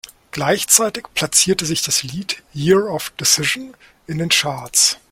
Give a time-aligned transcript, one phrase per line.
[0.31, 3.75] Gleichzeitig platzierte sich das Lied "Year of Decision"
[4.07, 4.97] in den Charts.